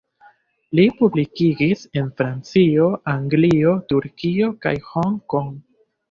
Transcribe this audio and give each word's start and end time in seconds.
Li 0.77 0.83
publikigis 1.01 1.83
en 2.01 2.07
Francio, 2.21 2.87
Anglio, 3.13 3.73
Turkio 3.93 4.49
kaj 4.67 4.73
Hong 4.93 5.13
Kong. 5.35 5.53